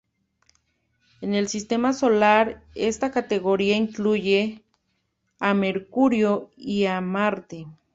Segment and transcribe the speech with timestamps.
[1.21, 4.63] En el Sistema Solar, esta categoría incluye
[5.39, 7.67] a Mercurio y a Marte.